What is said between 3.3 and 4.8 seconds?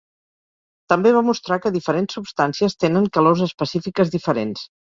específiques diferents.